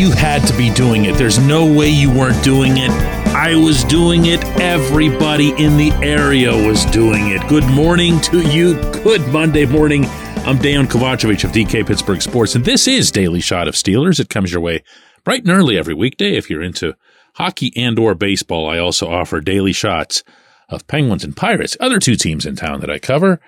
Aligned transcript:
You 0.00 0.12
had 0.12 0.46
to 0.46 0.56
be 0.56 0.72
doing 0.72 1.04
it. 1.04 1.16
There's 1.16 1.38
no 1.38 1.70
way 1.70 1.90
you 1.90 2.10
weren't 2.10 2.42
doing 2.42 2.78
it. 2.78 2.90
I 3.34 3.54
was 3.54 3.84
doing 3.84 4.24
it. 4.24 4.42
Everybody 4.58 5.50
in 5.62 5.76
the 5.76 5.92
area 6.02 6.50
was 6.54 6.86
doing 6.86 7.28
it. 7.28 7.46
Good 7.48 7.66
morning 7.66 8.18
to 8.22 8.40
you. 8.40 8.80
Good 9.04 9.28
Monday 9.28 9.66
morning. 9.66 10.06
I'm 10.46 10.56
Dejan 10.56 10.86
Kovacevic 10.86 11.44
of 11.44 11.52
DK 11.52 11.86
Pittsburgh 11.86 12.22
Sports, 12.22 12.54
and 12.54 12.64
this 12.64 12.88
is 12.88 13.10
Daily 13.10 13.42
Shot 13.42 13.68
of 13.68 13.74
Steelers. 13.74 14.18
It 14.18 14.30
comes 14.30 14.50
your 14.50 14.62
way 14.62 14.82
bright 15.22 15.42
and 15.42 15.50
early 15.50 15.76
every 15.76 15.92
weekday. 15.92 16.34
If 16.34 16.48
you're 16.48 16.62
into 16.62 16.94
hockey 17.34 17.70
and 17.76 17.98
or 17.98 18.14
baseball, 18.14 18.70
I 18.70 18.78
also 18.78 19.06
offer 19.06 19.42
daily 19.42 19.74
shots 19.74 20.24
of 20.70 20.86
Penguins 20.86 21.24
and 21.24 21.36
Pirates, 21.36 21.76
other 21.78 21.98
two 21.98 22.16
teams 22.16 22.46
in 22.46 22.56
town 22.56 22.80
that 22.80 22.90
I 22.90 23.00
cover. 23.00 23.38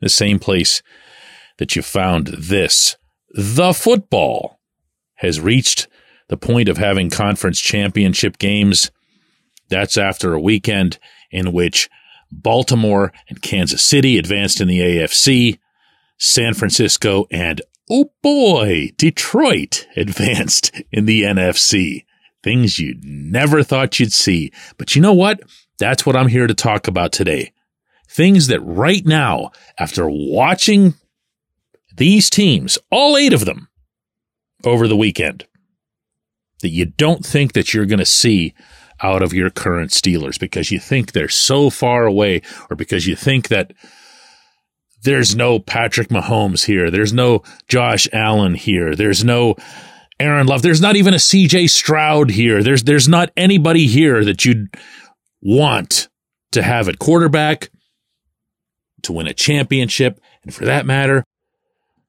The 0.00 0.10
same 0.10 0.38
place 0.38 0.82
that 1.56 1.74
you 1.74 1.80
found 1.80 2.26
this. 2.26 2.98
The 3.30 3.72
football 3.72 4.60
has 5.14 5.40
reached 5.40 5.88
the 6.28 6.36
point 6.36 6.68
of 6.68 6.78
having 6.78 7.10
conference 7.10 7.60
championship 7.60 8.38
games. 8.38 8.90
That's 9.68 9.96
after 9.96 10.34
a 10.34 10.40
weekend 10.40 10.98
in 11.30 11.52
which 11.52 11.88
Baltimore 12.30 13.12
and 13.28 13.42
Kansas 13.42 13.84
City 13.84 14.18
advanced 14.18 14.60
in 14.60 14.68
the 14.68 14.80
AFC, 14.80 15.58
San 16.18 16.54
Francisco 16.54 17.26
and, 17.30 17.60
oh 17.90 18.10
boy, 18.22 18.90
Detroit 18.96 19.86
advanced 19.96 20.72
in 20.90 21.06
the 21.06 21.22
NFC. 21.22 22.04
Things 22.42 22.78
you 22.78 22.96
never 23.02 23.62
thought 23.62 23.98
you'd 23.98 24.12
see. 24.12 24.52
But 24.76 24.94
you 24.94 25.00
know 25.00 25.14
what? 25.14 25.40
That's 25.78 26.04
what 26.04 26.16
I'm 26.16 26.28
here 26.28 26.46
to 26.46 26.54
talk 26.54 26.86
about 26.86 27.12
today. 27.12 27.52
Things 28.08 28.48
that 28.48 28.60
right 28.60 29.04
now, 29.04 29.50
after 29.78 30.08
watching 30.08 30.94
these 31.96 32.28
teams, 32.28 32.78
all 32.90 33.16
eight 33.16 33.32
of 33.32 33.44
them, 33.44 33.68
over 34.62 34.86
the 34.86 34.96
weekend, 34.96 35.46
that 36.64 36.70
you 36.70 36.86
don't 36.86 37.24
think 37.24 37.52
that 37.52 37.72
you're 37.72 37.86
going 37.86 37.98
to 37.98 38.04
see 38.04 38.54
out 39.02 39.22
of 39.22 39.34
your 39.34 39.50
current 39.50 39.90
Steelers 39.90 40.40
because 40.40 40.70
you 40.70 40.80
think 40.80 41.12
they're 41.12 41.28
so 41.28 41.68
far 41.68 42.06
away 42.06 42.40
or 42.70 42.76
because 42.76 43.06
you 43.06 43.14
think 43.14 43.48
that 43.48 43.72
there's 45.02 45.36
no 45.36 45.58
Patrick 45.58 46.08
Mahomes 46.08 46.64
here. 46.64 46.90
There's 46.90 47.12
no 47.12 47.42
Josh 47.68 48.08
Allen 48.12 48.54
here. 48.54 48.96
There's 48.96 49.22
no 49.22 49.56
Aaron 50.18 50.46
Love. 50.46 50.62
There's 50.62 50.80
not 50.80 50.96
even 50.96 51.12
a 51.12 51.18
CJ 51.18 51.68
Stroud 51.68 52.30
here. 52.30 52.62
There's, 52.62 52.84
there's 52.84 53.08
not 53.08 53.30
anybody 53.36 53.86
here 53.86 54.24
that 54.24 54.46
you'd 54.46 54.74
want 55.42 56.08
to 56.52 56.62
have 56.62 56.88
at 56.88 56.98
quarterback 56.98 57.70
to 59.02 59.12
win 59.12 59.26
a 59.26 59.34
championship. 59.34 60.18
And 60.42 60.54
for 60.54 60.64
that 60.64 60.86
matter, 60.86 61.24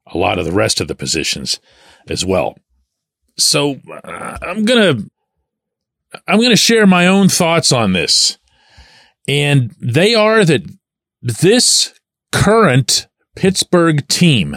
a 0.08 0.18
lot 0.18 0.40
of 0.40 0.46
the 0.46 0.54
rest 0.54 0.80
of 0.80 0.88
the 0.88 0.96
positions 0.96 1.60
as 2.08 2.24
well. 2.24 2.56
So 3.38 3.79
uh, 4.03 4.38
I'm 4.41 4.66
to 4.97 5.09
I'm 6.28 6.40
to 6.51 6.56
share 6.56 6.88
my 6.88 7.07
own 7.07 7.29
thoughts 7.29 7.72
on 7.72 7.94
this. 7.94 8.38
And 9.28 9.73
they 9.81 10.16
are 10.16 10.46
that 10.46 10.63
this 11.22 11.94
current 12.31 13.07
Pittsburgh 13.35 14.07
team, 14.07 14.56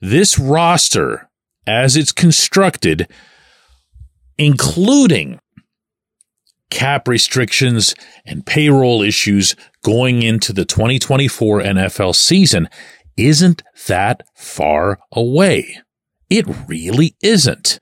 this 0.00 0.38
roster 0.38 1.30
as 1.66 1.96
it's 1.96 2.12
constructed, 2.12 3.08
including 4.38 5.40
cap 6.70 7.06
restrictions 7.06 7.94
and 8.24 8.46
payroll 8.46 9.02
issues 9.02 9.54
going 9.84 10.22
into 10.22 10.52
the 10.52 10.64
2024 10.64 11.60
NFL 11.60 12.14
season, 12.14 12.68
isn't 13.16 13.62
that 13.86 14.22
far 14.34 14.98
away. 15.12 15.78
It 16.32 16.46
really 16.66 17.14
isn't. 17.22 17.78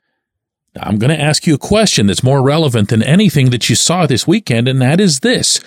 I'm 0.74 0.98
going 0.98 1.16
to 1.16 1.24
ask 1.24 1.46
you 1.46 1.54
a 1.54 1.58
question 1.58 2.08
that's 2.08 2.24
more 2.24 2.42
relevant 2.42 2.88
than 2.88 3.00
anything 3.00 3.50
that 3.50 3.70
you 3.70 3.76
saw 3.76 4.06
this 4.06 4.26
weekend, 4.26 4.66
and 4.66 4.82
that 4.82 4.98
is 4.98 5.20
this. 5.20 5.60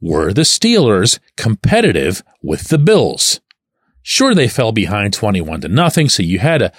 Were 0.00 0.32
the 0.32 0.40
Steelers 0.40 1.18
competitive 1.36 2.22
with 2.42 2.68
the 2.68 2.78
Bills? 2.78 3.42
Sure, 4.00 4.34
they 4.34 4.48
fell 4.48 4.72
behind 4.72 5.12
21 5.12 5.60
to 5.60 5.68
nothing, 5.68 6.08
so 6.08 6.22
you 6.22 6.38
had 6.38 6.62
a, 6.62 6.72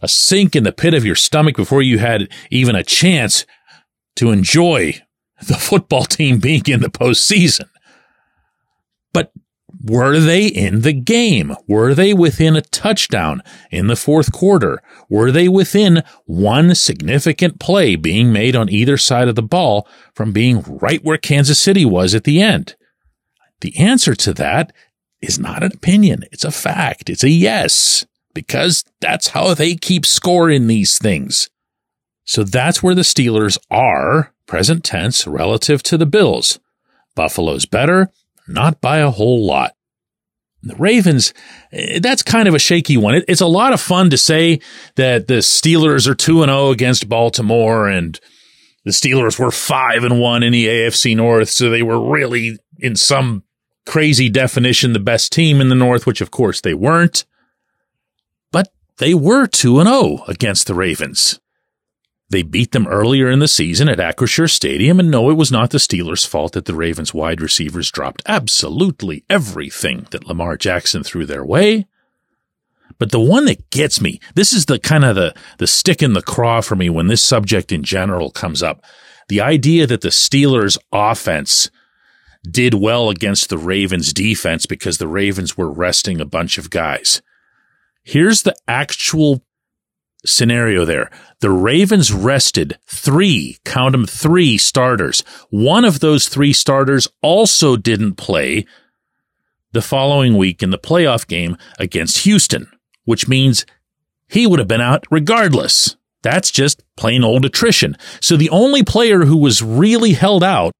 a 0.00 0.06
sink 0.06 0.54
in 0.54 0.62
the 0.62 0.70
pit 0.70 0.94
of 0.94 1.04
your 1.04 1.16
stomach 1.16 1.56
before 1.56 1.82
you 1.82 1.98
had 1.98 2.28
even 2.52 2.76
a 2.76 2.84
chance 2.84 3.44
to 4.14 4.30
enjoy 4.30 5.02
the 5.48 5.56
football 5.56 6.04
team 6.04 6.38
being 6.38 6.62
in 6.68 6.80
the 6.80 6.90
postseason. 6.90 7.68
But 9.12 9.32
were 9.82 10.18
they 10.18 10.46
in 10.46 10.80
the 10.80 10.92
game? 10.92 11.54
Were 11.66 11.94
they 11.94 12.12
within 12.12 12.56
a 12.56 12.62
touchdown 12.62 13.42
in 13.70 13.86
the 13.86 13.96
fourth 13.96 14.32
quarter? 14.32 14.82
Were 15.08 15.30
they 15.30 15.48
within 15.48 16.02
one 16.26 16.74
significant 16.74 17.60
play 17.60 17.94
being 17.94 18.32
made 18.32 18.56
on 18.56 18.68
either 18.68 18.96
side 18.96 19.28
of 19.28 19.36
the 19.36 19.42
ball 19.42 19.86
from 20.14 20.32
being 20.32 20.62
right 20.62 21.04
where 21.04 21.18
Kansas 21.18 21.60
City 21.60 21.84
was 21.84 22.14
at 22.14 22.24
the 22.24 22.40
end? 22.42 22.74
The 23.60 23.76
answer 23.78 24.14
to 24.16 24.32
that 24.34 24.72
is 25.20 25.38
not 25.38 25.62
an 25.62 25.72
opinion. 25.72 26.24
It's 26.32 26.44
a 26.44 26.50
fact. 26.50 27.08
It's 27.08 27.24
a 27.24 27.30
yes, 27.30 28.06
because 28.34 28.84
that's 29.00 29.28
how 29.28 29.54
they 29.54 29.74
keep 29.76 30.06
score 30.06 30.50
in 30.50 30.66
these 30.66 30.98
things. 30.98 31.50
So 32.24 32.44
that's 32.44 32.82
where 32.82 32.94
the 32.94 33.02
Steelers 33.02 33.58
are, 33.70 34.32
present 34.46 34.84
tense, 34.84 35.26
relative 35.26 35.82
to 35.84 35.96
the 35.96 36.06
Bills. 36.06 36.58
Buffalo's 37.14 37.64
better, 37.64 38.10
not 38.48 38.80
by 38.80 38.98
a 38.98 39.10
whole 39.10 39.44
lot. 39.44 39.74
The 40.62 40.74
Ravens, 40.76 41.32
eh, 41.72 42.00
that's 42.00 42.22
kind 42.22 42.48
of 42.48 42.54
a 42.54 42.58
shaky 42.58 42.96
one. 42.96 43.14
It, 43.14 43.24
it's 43.28 43.40
a 43.40 43.46
lot 43.46 43.72
of 43.72 43.80
fun 43.80 44.10
to 44.10 44.18
say 44.18 44.60
that 44.96 45.28
the 45.28 45.34
Steelers 45.34 46.08
are 46.08 46.14
2 46.14 46.42
and 46.42 46.50
0 46.50 46.70
against 46.70 47.08
Baltimore 47.08 47.88
and 47.88 48.18
the 48.84 48.90
Steelers 48.90 49.38
were 49.38 49.50
5 49.50 50.04
and 50.04 50.20
1 50.20 50.42
in 50.42 50.52
the 50.52 50.66
AFC 50.66 51.14
North, 51.14 51.50
so 51.50 51.68
they 51.68 51.82
were 51.82 52.00
really 52.00 52.58
in 52.78 52.96
some 52.96 53.44
crazy 53.86 54.28
definition 54.28 54.92
the 54.92 54.98
best 54.98 55.32
team 55.32 55.60
in 55.60 55.68
the 55.68 55.74
North, 55.74 56.06
which 56.06 56.20
of 56.20 56.30
course 56.30 56.60
they 56.60 56.74
weren't. 56.74 57.24
But 58.50 58.68
they 58.98 59.14
were 59.14 59.46
2 59.46 59.80
and 59.80 59.88
0 59.88 60.24
against 60.26 60.66
the 60.66 60.74
Ravens. 60.74 61.38
They 62.30 62.42
beat 62.42 62.72
them 62.72 62.86
earlier 62.86 63.30
in 63.30 63.38
the 63.38 63.48
season 63.48 63.88
at 63.88 63.98
Acrisure 63.98 64.50
Stadium, 64.50 65.00
and 65.00 65.10
no, 65.10 65.30
it 65.30 65.34
was 65.34 65.50
not 65.50 65.70
the 65.70 65.78
Steelers' 65.78 66.26
fault 66.26 66.52
that 66.52 66.66
the 66.66 66.74
Ravens 66.74 67.14
wide 67.14 67.40
receivers 67.40 67.90
dropped 67.90 68.22
absolutely 68.26 69.24
everything 69.30 70.06
that 70.10 70.26
Lamar 70.26 70.58
Jackson 70.58 71.02
threw 71.02 71.24
their 71.24 71.44
way. 71.44 71.86
But 72.98 73.12
the 73.12 73.20
one 73.20 73.46
that 73.46 73.70
gets 73.70 74.00
me, 74.00 74.20
this 74.34 74.52
is 74.52 74.66
the 74.66 74.78
kind 74.78 75.04
of 75.04 75.16
the, 75.16 75.34
the 75.56 75.66
stick 75.66 76.02
in 76.02 76.12
the 76.12 76.22
craw 76.22 76.60
for 76.60 76.76
me 76.76 76.90
when 76.90 77.06
this 77.06 77.22
subject 77.22 77.72
in 77.72 77.82
general 77.82 78.30
comes 78.30 78.62
up. 78.62 78.84
The 79.28 79.40
idea 79.40 79.86
that 79.86 80.02
the 80.02 80.08
Steelers 80.08 80.76
offense 80.92 81.70
did 82.48 82.74
well 82.74 83.08
against 83.08 83.48
the 83.48 83.58
Ravens 83.58 84.12
defense 84.12 84.66
because 84.66 84.98
the 84.98 85.08
Ravens 85.08 85.56
were 85.56 85.70
resting 85.70 86.20
a 86.20 86.26
bunch 86.26 86.58
of 86.58 86.70
guys. 86.70 87.22
Here's 88.02 88.42
the 88.42 88.56
actual 88.66 89.42
scenario 90.24 90.84
there. 90.84 91.10
The 91.40 91.50
Ravens 91.50 92.12
rested 92.12 92.78
three, 92.86 93.58
count 93.64 93.92
them 93.92 94.06
three 94.06 94.58
starters. 94.58 95.20
One 95.50 95.84
of 95.84 96.00
those 96.00 96.28
three 96.28 96.52
starters 96.52 97.08
also 97.22 97.76
didn't 97.76 98.14
play 98.14 98.66
the 99.72 99.82
following 99.82 100.36
week 100.36 100.62
in 100.62 100.70
the 100.70 100.78
playoff 100.78 101.26
game 101.26 101.56
against 101.78 102.24
Houston, 102.24 102.70
which 103.04 103.28
means 103.28 103.66
he 104.28 104.46
would 104.46 104.58
have 104.58 104.68
been 104.68 104.80
out 104.80 105.04
regardless. 105.10 105.96
That's 106.22 106.50
just 106.50 106.82
plain 106.96 107.22
old 107.22 107.44
attrition. 107.44 107.96
So 108.20 108.36
the 108.36 108.50
only 108.50 108.82
player 108.82 109.24
who 109.24 109.36
was 109.36 109.62
really 109.62 110.12
held 110.12 110.42
out 110.42 110.72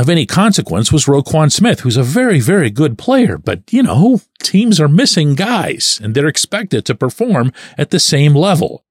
of 0.00 0.08
any 0.08 0.24
consequence 0.24 0.90
was 0.90 1.04
Roquan 1.04 1.52
Smith, 1.52 1.80
who's 1.80 1.98
a 1.98 2.02
very, 2.02 2.40
very 2.40 2.70
good 2.70 2.96
player. 2.96 3.36
But, 3.36 3.70
you 3.70 3.82
know, 3.82 4.22
teams 4.42 4.80
are 4.80 4.88
missing 4.88 5.34
guys 5.34 6.00
and 6.02 6.14
they're 6.14 6.26
expected 6.26 6.86
to 6.86 6.94
perform 6.94 7.52
at 7.76 7.90
the 7.90 8.00
same 8.00 8.34
level. 8.34 8.84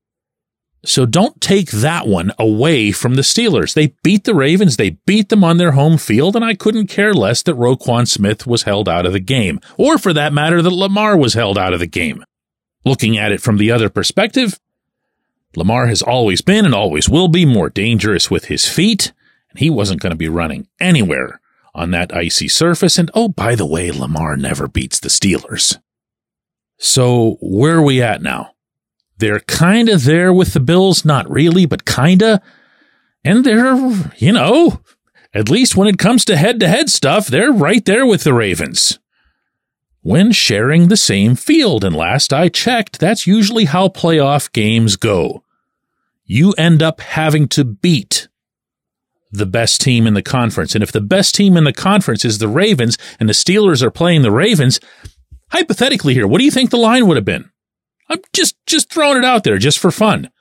So 0.86 1.08
don't 1.08 1.42
take 1.42 1.72
that 1.72 2.08
one 2.08 2.32
away 2.38 2.92
from 2.92 3.16
the 3.16 3.24
Steelers. 3.24 3.74
They 3.74 3.96
beat 4.04 4.26
the 4.26 4.36
Ravens. 4.36 4.78
They 4.78 4.92
beat 4.92 5.30
them 5.30 5.44
on 5.44 5.58
their 5.58 5.72
home 5.72 5.98
field. 5.98 6.36
And 6.36 6.46
I 6.46 6.54
couldn't 6.54 6.88
care 6.88 7.14
less 7.14 7.42
that 7.44 7.58
Roquan 7.58 8.08
Smith 8.08 8.46
was 8.46 8.64
held 8.64 8.88
out 8.88 9.08
of 9.08 9.14
the 9.14 9.20
game, 9.20 9.60
or 9.78 9.98
for 9.98 10.14
that 10.14 10.32
matter, 10.32 10.62
that 10.62 10.70
Lamar 10.70 11.18
was 11.18 11.34
held 11.34 11.58
out 11.58 11.74
of 11.74 11.80
the 11.80 11.88
game. 11.88 12.24
Looking 12.86 13.18
at 13.18 13.32
it 13.32 13.42
from 13.42 13.58
the 13.58 13.72
other 13.72 13.90
perspective, 13.90 14.60
Lamar 15.56 15.88
has 15.88 16.04
always 16.04 16.42
been 16.42 16.66
and 16.66 16.76
always 16.76 17.10
will 17.10 17.28
be 17.28 17.46
more 17.46 17.70
dangerous 17.70 18.30
with 18.30 18.46
his 18.46 18.68
feet 18.68 19.12
and 19.50 19.60
he 19.60 19.70
wasn't 19.70 20.02
going 20.02 20.12
to 20.12 20.18
be 20.18 20.30
running 20.30 20.68
anywhere 20.80 21.42
on 21.74 21.92
that 21.92 22.16
icy 22.16 22.48
surface. 22.48 22.98
And 22.98 23.12
oh, 23.14 23.30
by 23.30 23.56
the 23.56 23.66
way, 23.66 23.92
Lamar 23.92 24.36
never 24.38 24.68
beats 24.68 25.00
the 25.00 25.10
Steelers. 25.10 25.78
So 26.78 27.38
where 27.42 27.78
are 27.78 27.82
we 27.84 28.02
at 28.02 28.22
now? 28.22 28.52
They're 29.18 29.42
kind 29.42 29.90
of 29.90 30.06
there 30.06 30.32
with 30.32 30.54
the 30.54 30.62
Bills, 30.62 31.04
not 31.04 31.30
really, 31.30 31.66
but 31.66 31.86
kind 31.86 32.24
of. 32.24 32.40
And 33.24 33.44
they're, 33.44 33.76
you 34.18 34.32
know, 34.32 34.80
at 35.34 35.50
least 35.50 35.76
when 35.76 35.90
it 35.90 36.00
comes 36.00 36.24
to 36.26 36.38
head 36.38 36.60
to 36.62 36.70
head 36.70 36.90
stuff, 36.90 37.28
they're 37.28 37.52
right 37.52 37.84
there 37.84 38.06
with 38.06 38.24
the 38.24 38.34
Ravens. 38.34 38.98
When 40.02 40.32
sharing 40.32 40.88
the 40.88 40.96
same 40.96 41.36
field, 41.36 41.84
and 41.84 41.94
last 41.94 42.32
I 42.32 42.48
checked, 42.48 43.00
that's 43.00 43.28
usually 43.28 43.66
how 43.66 43.90
playoff 43.90 44.52
games 44.54 44.96
go. 44.96 45.44
You 46.24 46.54
end 46.54 46.82
up 46.82 47.02
having 47.02 47.50
to 47.50 47.66
beat 47.66 48.29
the 49.32 49.46
best 49.46 49.82
team 49.82 50.08
in 50.08 50.14
the 50.14 50.24
conference. 50.24 50.74
And 50.74 50.84
if 50.84 50.92
the 50.92 51.02
best 51.02 51.36
team 51.36 51.56
in 51.56 51.64
the 51.64 51.74
conference 51.74 52.26
is 52.26 52.38
the 52.38 52.48
Ravens 52.48 52.98
and 53.20 53.30
the 53.30 53.34
Steelers 53.34 53.84
are 53.84 53.92
playing 53.92 54.22
the 54.22 54.32
Ravens, 54.32 54.80
hypothetically 55.52 56.14
here, 56.14 56.28
what 56.28 56.40
do 56.40 56.46
you 56.46 56.52
think 56.52 56.70
the 56.70 56.78
line 56.78 57.08
would 57.08 57.18
have 57.18 57.26
been? 57.26 57.50
I'm 58.10 58.20
just, 58.34 58.56
just 58.66 58.92
throwing 58.92 59.18
it 59.18 59.26
out 59.26 59.44
there 59.44 59.58
just 59.58 59.78
for 59.78 59.92
fun. 59.92 60.32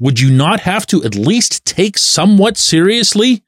Would 0.00 0.20
you 0.20 0.30
not 0.30 0.60
have 0.60 0.86
to 0.86 1.02
at 1.04 1.14
least 1.14 1.64
take 1.64 1.98
somewhat 1.98 2.56
seriously 2.56 3.42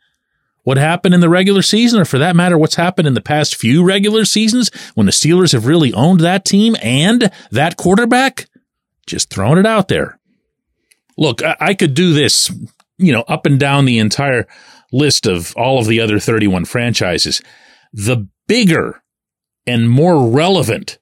what 0.63 0.77
happened 0.77 1.15
in 1.15 1.21
the 1.21 1.29
regular 1.31 1.63
season, 1.63 2.01
or 2.01 2.05
for 2.05 2.19
that 2.19 2.37
matter, 2.37 2.59
what's 2.59 2.75
happened 2.75 3.09
in 3.09 3.15
the 3.15 3.23
past 3.23 3.57
few 3.57 3.83
regular 3.83 4.27
seasons 4.27 4.71
when 4.95 5.07
the 5.07 5.13
Steelers 5.13 5.53
have 5.53 5.65
really 5.65 5.93
owned 5.95 6.21
that 6.21 6.45
team 6.45 6.77
and 6.83 7.33
that 7.51 7.79
quarterback? 7.79 8.47
Just 9.07 9.31
throwing 9.31 9.59
it 9.59 9.65
out 9.65 9.89
there. 9.89 10.19
Look, 11.17 11.43
I, 11.43 11.57
I 11.61 11.75
could 11.75 11.95
do 11.95 12.13
this 12.13 12.51
you 13.01 13.13
know, 13.13 13.23
up 13.23 13.47
and 13.47 13.59
down 13.59 13.85
the 13.85 13.99
entire 13.99 14.47
list 14.93 15.27
of 15.27 15.55
all 15.57 15.79
of 15.79 15.87
the 15.87 16.01
other 16.01 16.19
31 16.19 16.65
franchises, 16.65 17.41
the 17.93 18.29
bigger 18.47 19.03
and 19.67 19.91
more 19.91 20.29
relevant 20.29 20.99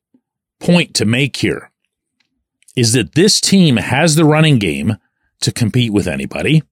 point 0.61 0.95
to 0.95 1.05
make 1.05 1.37
here 1.37 1.71
is 2.77 2.93
that 2.93 3.15
this 3.15 3.41
team 3.41 3.77
has 3.77 4.15
the 4.15 4.25
running 4.25 4.59
game 4.59 4.97
to 5.41 5.53
compete 5.53 5.93
with 5.93 6.06
anybody. 6.06 6.62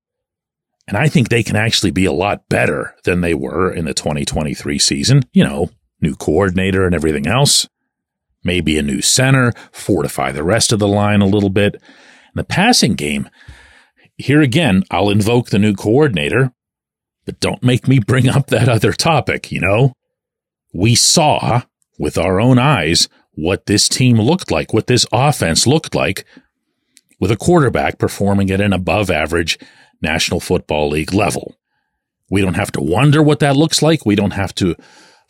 And 0.88 0.96
I 0.96 1.08
think 1.08 1.28
they 1.28 1.42
can 1.42 1.56
actually 1.56 1.90
be 1.90 2.04
a 2.04 2.12
lot 2.12 2.48
better 2.48 2.94
than 3.04 3.20
they 3.20 3.34
were 3.34 3.72
in 3.72 3.86
the 3.86 3.94
2023 3.94 4.78
season. 4.78 5.22
You 5.32 5.44
know, 5.44 5.70
new 6.00 6.14
coordinator 6.14 6.86
and 6.86 6.94
everything 6.94 7.26
else. 7.26 7.68
Maybe 8.44 8.78
a 8.78 8.82
new 8.82 9.02
center, 9.02 9.52
fortify 9.72 10.30
the 10.30 10.44
rest 10.44 10.72
of 10.72 10.78
the 10.78 10.86
line 10.86 11.22
a 11.22 11.26
little 11.26 11.50
bit. 11.50 11.74
And 11.74 11.82
the 12.36 12.44
passing 12.44 12.94
game, 12.94 13.28
here 14.16 14.40
again, 14.40 14.82
I'll 14.90 15.10
invoke 15.10 15.50
the 15.50 15.58
new 15.58 15.74
coordinator, 15.74 16.52
but 17.24 17.40
don't 17.40 17.62
make 17.62 17.86
me 17.86 17.98
bring 17.98 18.28
up 18.28 18.46
that 18.48 18.68
other 18.68 18.92
topic, 18.92 19.52
you 19.52 19.60
know? 19.60 19.92
We 20.72 20.94
saw 20.94 21.62
with 21.98 22.18
our 22.18 22.40
own 22.40 22.58
eyes 22.58 23.08
what 23.32 23.66
this 23.66 23.88
team 23.88 24.16
looked 24.16 24.50
like, 24.50 24.72
what 24.72 24.86
this 24.86 25.06
offense 25.12 25.66
looked 25.66 25.94
like 25.94 26.24
with 27.20 27.30
a 27.30 27.36
quarterback 27.36 27.98
performing 27.98 28.50
at 28.50 28.60
an 28.60 28.72
above 28.72 29.10
average 29.10 29.58
National 30.02 30.40
Football 30.40 30.90
League 30.90 31.14
level. 31.14 31.56
We 32.30 32.42
don't 32.42 32.54
have 32.54 32.72
to 32.72 32.80
wonder 32.80 33.22
what 33.22 33.38
that 33.40 33.56
looks 33.56 33.82
like. 33.82 34.04
We 34.04 34.16
don't 34.16 34.32
have 34.32 34.54
to 34.56 34.74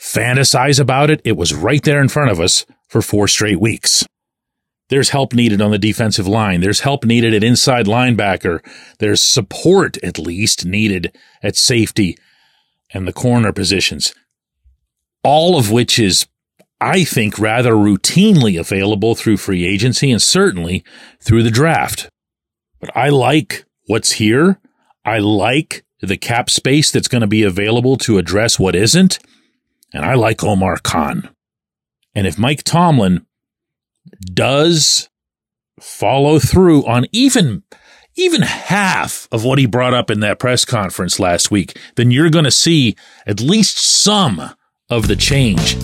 fantasize 0.00 0.80
about 0.80 1.10
it. 1.10 1.20
It 1.24 1.36
was 1.36 1.54
right 1.54 1.82
there 1.82 2.00
in 2.00 2.08
front 2.08 2.30
of 2.30 2.40
us 2.40 2.66
for 2.88 3.02
four 3.02 3.28
straight 3.28 3.60
weeks. 3.60 4.06
There's 4.88 5.10
help 5.10 5.34
needed 5.34 5.60
on 5.60 5.72
the 5.72 5.78
defensive 5.78 6.28
line. 6.28 6.60
There's 6.60 6.80
help 6.80 7.04
needed 7.04 7.34
at 7.34 7.42
inside 7.42 7.86
linebacker. 7.86 8.64
There's 8.98 9.22
support, 9.22 9.96
at 10.04 10.18
least, 10.18 10.64
needed 10.64 11.16
at 11.42 11.56
safety 11.56 12.16
and 12.94 13.06
the 13.06 13.12
corner 13.12 13.52
positions. 13.52 14.14
All 15.24 15.58
of 15.58 15.72
which 15.72 15.98
is, 15.98 16.26
I 16.80 17.02
think, 17.02 17.38
rather 17.38 17.72
routinely 17.72 18.58
available 18.58 19.16
through 19.16 19.38
free 19.38 19.66
agency 19.66 20.12
and 20.12 20.22
certainly 20.22 20.84
through 21.20 21.42
the 21.42 21.50
draft. 21.50 22.08
But 22.80 22.96
I 22.96 23.08
like 23.08 23.64
what's 23.86 24.12
here. 24.12 24.60
I 25.04 25.18
like 25.18 25.84
the 26.00 26.16
cap 26.16 26.48
space 26.48 26.92
that's 26.92 27.08
going 27.08 27.22
to 27.22 27.26
be 27.26 27.42
available 27.42 27.96
to 27.96 28.18
address 28.18 28.58
what 28.58 28.76
isn't. 28.76 29.18
And 29.92 30.04
I 30.04 30.14
like 30.14 30.44
Omar 30.44 30.78
Khan. 30.78 31.30
And 32.14 32.26
if 32.26 32.38
Mike 32.38 32.62
Tomlin 32.62 33.25
does 34.20 35.08
follow 35.80 36.38
through 36.38 36.84
on 36.86 37.06
even 37.12 37.62
even 38.18 38.40
half 38.40 39.28
of 39.30 39.44
what 39.44 39.58
he 39.58 39.66
brought 39.66 39.92
up 39.92 40.10
in 40.10 40.20
that 40.20 40.38
press 40.38 40.64
conference 40.64 41.20
last 41.20 41.50
week, 41.50 41.78
then 41.96 42.10
you're 42.10 42.30
going 42.30 42.46
to 42.46 42.50
see 42.50 42.96
at 43.26 43.40
least 43.40 43.78
some 43.78 44.40
of 44.88 45.06
the 45.06 45.16
change 45.16 45.76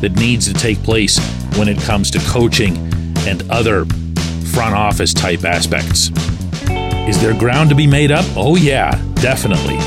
that 0.00 0.12
needs 0.16 0.46
to 0.46 0.52
take 0.52 0.82
place 0.82 1.18
when 1.56 1.68
it 1.68 1.78
comes 1.80 2.10
to 2.10 2.18
coaching 2.20 2.76
and 3.26 3.48
other 3.50 3.86
front 4.52 4.74
office 4.74 5.14
type 5.14 5.44
aspects. 5.44 6.10
Is 7.08 7.20
there 7.20 7.32
ground 7.38 7.70
to 7.70 7.74
be 7.74 7.86
made 7.86 8.10
up? 8.10 8.26
Oh, 8.36 8.56
yeah, 8.56 8.90
definitely. 9.14 9.78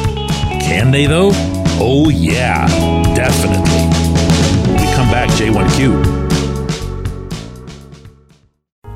Can 0.61 0.89
they, 0.89 1.05
though? 1.05 1.31
Oh, 1.79 2.09
yeah, 2.09 2.65
definitely. 3.13 3.81
We 4.73 4.91
come 4.93 5.11
back, 5.11 5.29
J1Q. 5.29 6.22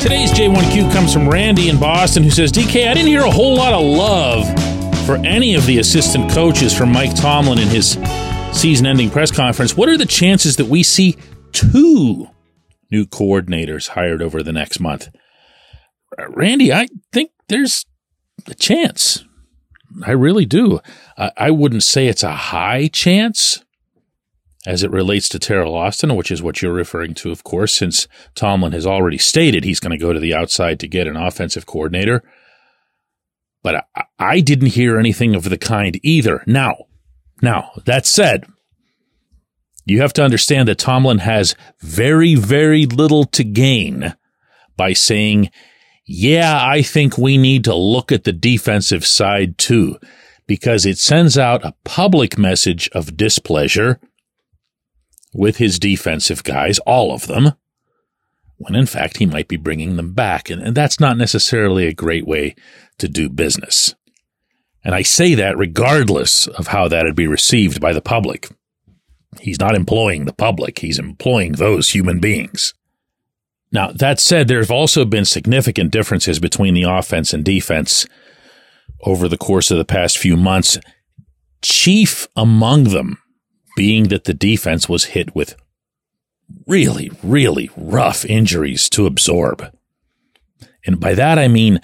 Today's 0.00 0.32
J1Q 0.32 0.90
comes 0.94 1.12
from 1.12 1.28
Randy 1.28 1.68
in 1.68 1.78
Boston 1.78 2.22
who 2.22 2.30
says, 2.30 2.50
DK, 2.50 2.88
I 2.88 2.94
didn't 2.94 3.08
hear 3.08 3.20
a 3.20 3.30
whole 3.30 3.54
lot 3.54 3.74
of 3.74 3.82
love 3.82 4.46
for 5.04 5.16
any 5.26 5.54
of 5.54 5.66
the 5.66 5.78
assistant 5.78 6.30
coaches 6.30 6.74
from 6.74 6.90
Mike 6.90 7.14
Tomlin 7.14 7.58
in 7.58 7.68
his 7.68 7.98
season 8.50 8.86
ending 8.86 9.10
press 9.10 9.30
conference. 9.30 9.76
What 9.76 9.90
are 9.90 9.98
the 9.98 10.06
chances 10.06 10.56
that 10.56 10.64
we 10.64 10.82
see 10.82 11.18
two 11.52 12.28
new 12.90 13.04
coordinators 13.04 13.88
hired 13.88 14.22
over 14.22 14.42
the 14.42 14.52
next 14.52 14.80
month? 14.80 15.10
Randy, 16.30 16.72
I 16.72 16.88
think 17.12 17.32
there's 17.48 17.84
a 18.46 18.54
chance. 18.54 19.22
I 20.06 20.12
really 20.12 20.46
do. 20.46 20.80
I, 21.18 21.30
I 21.36 21.50
wouldn't 21.50 21.82
say 21.82 22.06
it's 22.06 22.22
a 22.22 22.34
high 22.34 22.88
chance 22.88 23.62
as 24.66 24.82
it 24.82 24.90
relates 24.90 25.28
to 25.30 25.38
Teryl 25.38 25.74
Austin, 25.74 26.14
which 26.14 26.30
is 26.30 26.42
what 26.42 26.60
you're 26.60 26.72
referring 26.72 27.14
to, 27.14 27.30
of 27.30 27.44
course, 27.44 27.74
since 27.74 28.06
Tomlin 28.34 28.72
has 28.72 28.86
already 28.86 29.18
stated 29.18 29.64
he's 29.64 29.80
going 29.80 29.96
to 29.96 30.02
go 30.02 30.12
to 30.12 30.20
the 30.20 30.34
outside 30.34 30.78
to 30.80 30.88
get 30.88 31.06
an 31.06 31.16
offensive 31.16 31.66
coordinator. 31.66 32.22
But 33.62 33.86
I, 33.96 34.04
I 34.18 34.40
didn't 34.40 34.68
hear 34.68 34.98
anything 34.98 35.34
of 35.34 35.44
the 35.44 35.58
kind 35.58 35.98
either. 36.02 36.42
Now, 36.46 36.76
now, 37.42 37.70
that 37.86 38.04
said, 38.04 38.44
you 39.86 40.02
have 40.02 40.12
to 40.14 40.22
understand 40.22 40.68
that 40.68 40.78
Tomlin 40.78 41.18
has 41.18 41.54
very, 41.80 42.34
very 42.34 42.84
little 42.84 43.24
to 43.24 43.44
gain 43.44 44.14
by 44.76 44.92
saying, 44.92 45.50
yeah, 46.06 46.62
I 46.62 46.82
think 46.82 47.16
we 47.16 47.38
need 47.38 47.64
to 47.64 47.74
look 47.74 48.12
at 48.12 48.24
the 48.24 48.32
defensive 48.32 49.06
side 49.06 49.56
too, 49.56 49.98
because 50.46 50.84
it 50.84 50.98
sends 50.98 51.38
out 51.38 51.64
a 51.64 51.74
public 51.84 52.36
message 52.36 52.90
of 52.92 53.16
displeasure 53.16 54.00
with 55.32 55.56
his 55.56 55.78
defensive 55.78 56.44
guys, 56.44 56.78
all 56.80 57.12
of 57.12 57.26
them, 57.26 57.52
when 58.56 58.74
in 58.74 58.86
fact 58.86 59.18
he 59.18 59.26
might 59.26 59.48
be 59.48 59.56
bringing 59.56 59.96
them 59.96 60.12
back. 60.12 60.50
And, 60.50 60.62
and, 60.62 60.76
that's 60.76 61.00
not 61.00 61.16
necessarily 61.16 61.86
a 61.86 61.94
great 61.94 62.26
way 62.26 62.54
to 62.98 63.08
do 63.08 63.28
business. 63.28 63.94
And 64.84 64.94
I 64.94 65.02
say 65.02 65.34
that 65.34 65.56
regardless 65.56 66.46
of 66.46 66.68
how 66.68 66.88
that'd 66.88 67.16
be 67.16 67.26
received 67.26 67.80
by 67.80 67.92
the 67.92 68.00
public. 68.00 68.48
He's 69.40 69.60
not 69.60 69.76
employing 69.76 70.24
the 70.24 70.32
public, 70.32 70.80
he's 70.80 70.98
employing 70.98 71.52
those 71.52 71.90
human 71.90 72.18
beings. 72.18 72.74
Now, 73.72 73.92
that 73.92 74.18
said, 74.18 74.48
there 74.48 74.58
have 74.58 74.70
also 74.70 75.04
been 75.04 75.24
significant 75.24 75.92
differences 75.92 76.40
between 76.40 76.74
the 76.74 76.82
offense 76.82 77.32
and 77.32 77.44
defense 77.44 78.06
over 79.02 79.28
the 79.28 79.38
course 79.38 79.70
of 79.70 79.78
the 79.78 79.84
past 79.84 80.18
few 80.18 80.36
months. 80.36 80.78
Chief 81.62 82.26
among 82.34 82.84
them 82.84 83.18
being 83.76 84.08
that 84.08 84.24
the 84.24 84.34
defense 84.34 84.88
was 84.88 85.04
hit 85.04 85.34
with 85.34 85.56
really, 86.66 87.10
really 87.22 87.70
rough 87.76 88.24
injuries 88.24 88.88
to 88.90 89.06
absorb. 89.06 89.64
And 90.86 90.98
by 90.98 91.14
that 91.14 91.38
I 91.38 91.48
mean 91.48 91.80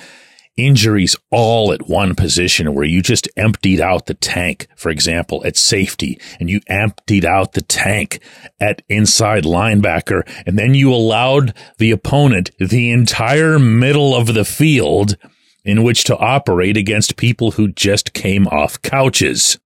injuries 0.56 1.14
all 1.30 1.72
at 1.72 1.88
one 1.88 2.14
position 2.14 2.74
where 2.74 2.84
you 2.84 3.02
just 3.02 3.28
emptied 3.36 3.80
out 3.80 4.06
the 4.06 4.14
tank, 4.14 4.66
for 4.74 4.90
example, 4.90 5.44
at 5.44 5.56
safety, 5.56 6.18
and 6.40 6.48
you 6.48 6.60
emptied 6.66 7.24
out 7.24 7.52
the 7.52 7.60
tank 7.60 8.20
at 8.58 8.82
inside 8.88 9.44
linebacker, 9.44 10.22
and 10.46 10.58
then 10.58 10.74
you 10.74 10.92
allowed 10.92 11.54
the 11.78 11.90
opponent 11.90 12.50
the 12.58 12.90
entire 12.90 13.58
middle 13.58 14.14
of 14.14 14.32
the 14.32 14.44
field 14.44 15.16
in 15.64 15.82
which 15.82 16.04
to 16.04 16.16
operate 16.16 16.76
against 16.76 17.16
people 17.16 17.52
who 17.52 17.68
just 17.68 18.12
came 18.14 18.46
off 18.46 18.80
couches. 18.82 19.58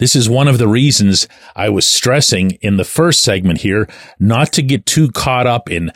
This 0.00 0.16
is 0.16 0.30
one 0.30 0.48
of 0.48 0.56
the 0.56 0.66
reasons 0.66 1.28
I 1.54 1.68
was 1.68 1.86
stressing 1.86 2.52
in 2.62 2.78
the 2.78 2.84
first 2.84 3.22
segment 3.22 3.60
here 3.60 3.86
not 4.18 4.50
to 4.54 4.62
get 4.62 4.86
too 4.86 5.10
caught 5.10 5.46
up 5.46 5.70
in 5.70 5.92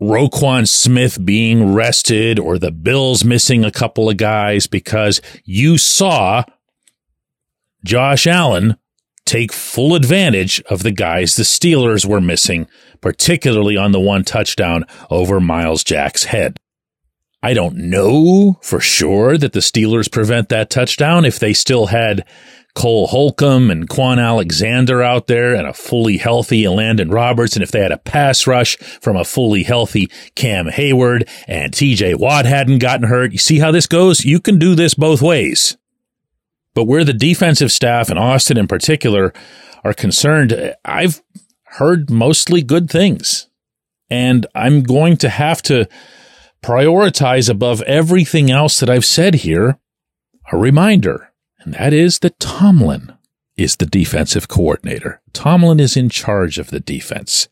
Roquan 0.00 0.66
Smith 0.66 1.22
being 1.22 1.74
rested 1.74 2.38
or 2.38 2.58
the 2.58 2.70
Bills 2.70 3.22
missing 3.22 3.62
a 3.62 3.70
couple 3.70 4.08
of 4.08 4.16
guys 4.16 4.66
because 4.66 5.20
you 5.44 5.76
saw 5.76 6.44
Josh 7.84 8.26
Allen 8.26 8.78
take 9.26 9.52
full 9.52 9.94
advantage 9.94 10.62
of 10.70 10.82
the 10.82 10.90
guys 10.90 11.36
the 11.36 11.42
Steelers 11.42 12.06
were 12.06 12.22
missing, 12.22 12.66
particularly 13.02 13.76
on 13.76 13.92
the 13.92 14.00
one 14.00 14.24
touchdown 14.24 14.86
over 15.10 15.40
Myles 15.40 15.84
Jack's 15.84 16.24
head. 16.24 16.56
I 17.42 17.52
don't 17.52 17.76
know 17.76 18.58
for 18.62 18.80
sure 18.80 19.36
that 19.36 19.52
the 19.52 19.60
Steelers 19.60 20.10
prevent 20.10 20.48
that 20.48 20.70
touchdown 20.70 21.26
if 21.26 21.38
they 21.38 21.52
still 21.52 21.86
had 21.86 22.24
Cole 22.74 23.06
Holcomb 23.06 23.70
and 23.70 23.88
Kwon 23.88 24.18
Alexander 24.18 25.02
out 25.02 25.26
there 25.28 25.54
and 25.54 25.66
a 25.66 25.72
fully 25.72 26.16
healthy 26.16 26.64
Elandon 26.64 27.12
Roberts. 27.12 27.54
And 27.54 27.62
if 27.62 27.70
they 27.70 27.80
had 27.80 27.92
a 27.92 27.98
pass 27.98 28.46
rush 28.46 28.76
from 28.76 29.16
a 29.16 29.24
fully 29.24 29.62
healthy 29.62 30.10
Cam 30.34 30.66
Heyward 30.66 31.28
and 31.46 31.72
TJ 31.72 32.18
Watt 32.18 32.46
hadn't 32.46 32.80
gotten 32.80 33.08
hurt, 33.08 33.32
you 33.32 33.38
see 33.38 33.60
how 33.60 33.70
this 33.70 33.86
goes? 33.86 34.24
You 34.24 34.40
can 34.40 34.58
do 34.58 34.74
this 34.74 34.94
both 34.94 35.22
ways. 35.22 35.76
But 36.74 36.84
where 36.84 37.04
the 37.04 37.12
defensive 37.12 37.70
staff 37.70 38.10
and 38.10 38.18
Austin 38.18 38.58
in 38.58 38.66
particular 38.66 39.32
are 39.84 39.94
concerned, 39.94 40.74
I've 40.84 41.22
heard 41.64 42.10
mostly 42.10 42.62
good 42.62 42.90
things. 42.90 43.48
And 44.10 44.46
I'm 44.54 44.82
going 44.82 45.16
to 45.18 45.28
have 45.28 45.62
to 45.62 45.88
prioritize 46.62 47.48
above 47.48 47.82
everything 47.82 48.50
else 48.50 48.80
that 48.80 48.90
I've 48.90 49.04
said 49.04 49.34
here 49.36 49.78
a 50.50 50.56
reminder 50.56 51.30
and 51.64 51.74
that 51.74 51.92
is 51.92 52.20
that 52.20 52.38
Tomlin 52.38 53.14
is 53.56 53.76
the 53.76 53.86
defensive 53.86 54.48
coordinator. 54.48 55.20
Tomlin 55.32 55.80
is 55.80 55.96
in 55.96 56.08
charge 56.08 56.58
of 56.58 56.70
the 56.70 56.80
defense. 56.80 57.48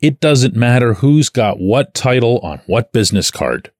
It 0.00 0.20
doesn't 0.20 0.56
matter 0.56 0.94
who's 0.94 1.28
got 1.28 1.58
what 1.58 1.94
title 1.94 2.38
on 2.40 2.60
what 2.66 2.92
business 2.92 3.30
card. 3.30 3.70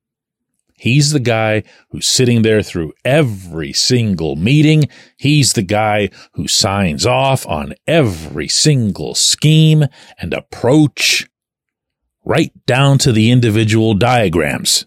He's 0.74 1.10
the 1.10 1.20
guy 1.20 1.64
who's 1.90 2.06
sitting 2.06 2.42
there 2.42 2.62
through 2.62 2.92
every 3.04 3.72
single 3.72 4.36
meeting. 4.36 4.88
He's 5.16 5.54
the 5.54 5.62
guy 5.62 6.10
who 6.34 6.46
signs 6.46 7.04
off 7.04 7.44
on 7.46 7.74
every 7.86 8.46
single 8.46 9.16
scheme 9.16 9.86
and 10.20 10.32
approach, 10.32 11.28
right 12.24 12.52
down 12.66 12.98
to 12.98 13.10
the 13.10 13.32
individual 13.32 13.94
diagrams. 13.94 14.86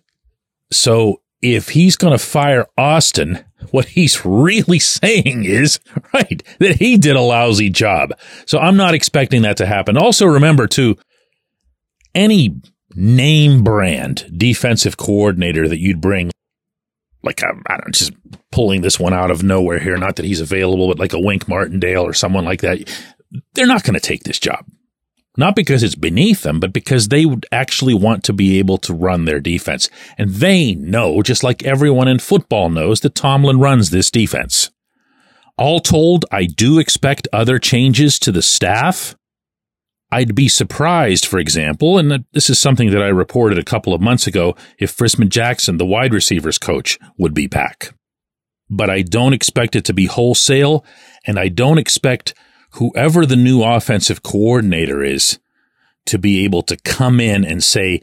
So 0.71 1.20
if 1.41 1.69
he's 1.69 1.95
going 1.95 2.17
to 2.17 2.23
fire 2.23 2.65
Austin, 2.77 3.43
what 3.71 3.85
he's 3.85 4.25
really 4.25 4.79
saying 4.79 5.45
is, 5.45 5.79
right, 6.13 6.43
that 6.59 6.77
he 6.77 6.97
did 6.97 7.15
a 7.15 7.21
lousy 7.21 7.69
job. 7.69 8.13
So 8.45 8.59
I'm 8.59 8.77
not 8.77 8.93
expecting 8.93 9.41
that 9.43 9.57
to 9.57 9.65
happen. 9.65 9.97
Also, 9.97 10.25
remember, 10.25 10.67
too, 10.67 10.97
any 12.13 12.61
name 12.95 13.63
brand 13.63 14.29
defensive 14.37 14.97
coordinator 14.97 15.67
that 15.67 15.79
you'd 15.79 16.01
bring, 16.01 16.31
like, 17.23 17.43
um, 17.43 17.63
I 17.67 17.77
don't 17.77 17.87
know, 17.87 17.91
just 17.91 18.13
pulling 18.51 18.81
this 18.81 18.99
one 18.99 19.13
out 19.13 19.31
of 19.31 19.43
nowhere 19.43 19.79
here, 19.79 19.97
not 19.97 20.17
that 20.17 20.25
he's 20.25 20.41
available, 20.41 20.87
but 20.87 20.99
like 20.99 21.13
a 21.13 21.19
Wink 21.19 21.47
Martindale 21.47 22.03
or 22.03 22.13
someone 22.13 22.45
like 22.45 22.61
that, 22.61 22.89
they're 23.53 23.67
not 23.67 23.83
going 23.83 23.93
to 23.93 23.99
take 23.99 24.23
this 24.23 24.39
job. 24.39 24.65
Not 25.37 25.55
because 25.55 25.81
it's 25.81 25.95
beneath 25.95 26.43
them, 26.43 26.59
but 26.59 26.73
because 26.73 27.07
they 27.07 27.25
would 27.25 27.45
actually 27.51 27.93
want 27.93 28.23
to 28.25 28.33
be 28.33 28.59
able 28.59 28.77
to 28.79 28.93
run 28.93 29.25
their 29.25 29.39
defense. 29.39 29.89
And 30.17 30.29
they 30.29 30.75
know, 30.75 31.21
just 31.21 31.43
like 31.43 31.63
everyone 31.63 32.09
in 32.09 32.19
football 32.19 32.69
knows, 32.69 32.99
that 33.01 33.15
Tomlin 33.15 33.59
runs 33.59 33.89
this 33.89 34.11
defense. 34.11 34.71
All 35.57 35.79
told, 35.79 36.25
I 36.31 36.45
do 36.45 36.79
expect 36.79 37.27
other 37.31 37.59
changes 37.59 38.19
to 38.19 38.31
the 38.31 38.41
staff. 38.41 39.15
I'd 40.11 40.35
be 40.35 40.49
surprised, 40.49 41.25
for 41.25 41.39
example, 41.39 41.97
and 41.97 42.25
this 42.33 42.49
is 42.49 42.59
something 42.59 42.91
that 42.91 43.01
I 43.01 43.07
reported 43.07 43.57
a 43.57 43.63
couple 43.63 43.93
of 43.93 44.01
months 44.01 44.27
ago, 44.27 44.57
if 44.77 44.95
Frisman 44.95 45.29
Jackson, 45.29 45.77
the 45.77 45.85
wide 45.85 46.13
receivers 46.13 46.57
coach, 46.57 46.99
would 47.17 47.33
be 47.33 47.47
back. 47.47 47.93
But 48.69 48.89
I 48.89 49.03
don't 49.03 49.33
expect 49.33 49.77
it 49.77 49.85
to 49.85 49.93
be 49.93 50.07
wholesale, 50.07 50.83
and 51.25 51.39
I 51.39 51.47
don't 51.47 51.77
expect 51.77 52.33
whoever 52.73 53.25
the 53.25 53.35
new 53.35 53.63
offensive 53.63 54.23
coordinator 54.23 55.03
is 55.03 55.39
to 56.05 56.17
be 56.17 56.43
able 56.43 56.63
to 56.63 56.77
come 56.77 57.19
in 57.19 57.45
and 57.45 57.63
say, 57.63 58.01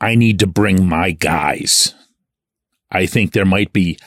I 0.00 0.14
need 0.14 0.38
to 0.40 0.46
bring 0.46 0.86
my 0.86 1.12
guys. 1.12 1.94
I 2.90 3.06
think 3.06 3.32
there 3.32 3.44
might 3.44 3.72
be 3.72 3.98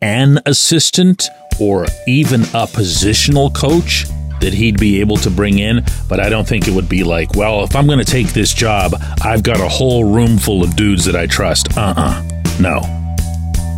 an 0.00 0.40
assistant 0.46 1.28
or 1.60 1.86
even 2.06 2.42
a 2.42 2.66
positional 2.66 3.54
coach 3.54 4.06
that 4.40 4.54
he'd 4.54 4.78
be 4.78 5.00
able 5.00 5.16
to 5.16 5.30
bring 5.30 5.58
in, 5.58 5.84
but 6.08 6.20
I 6.20 6.28
don't 6.28 6.46
think 6.46 6.68
it 6.68 6.74
would 6.74 6.88
be 6.88 7.02
like, 7.02 7.34
well, 7.34 7.64
if 7.64 7.74
I'm 7.74 7.86
going 7.86 7.98
to 7.98 8.04
take 8.04 8.28
this 8.28 8.54
job, 8.54 8.92
I've 9.22 9.42
got 9.42 9.60
a 9.60 9.68
whole 9.68 10.04
room 10.04 10.38
full 10.38 10.62
of 10.62 10.76
dudes 10.76 11.04
that 11.06 11.16
I 11.16 11.26
trust. 11.26 11.76
Uh 11.76 11.94
uh-uh. 11.96 12.22
uh 12.22 12.60
No. 12.60 12.80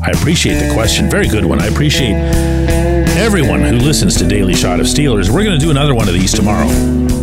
I 0.02 0.10
appreciate 0.14 0.58
the 0.58 0.72
question. 0.74 1.10
Very 1.10 1.28
good 1.28 1.44
one. 1.44 1.60
I 1.60 1.66
appreciate 1.66 2.12
everyone 3.20 3.60
who 3.60 3.76
listens 3.76 4.16
to 4.16 4.26
Daily 4.26 4.54
Shot 4.54 4.80
of 4.80 4.86
Steelers. 4.86 5.28
We're 5.28 5.44
going 5.44 5.58
to 5.58 5.62
do 5.62 5.70
another 5.70 5.94
one 5.94 6.08
of 6.08 6.14
these 6.14 6.32
tomorrow. 6.32 7.19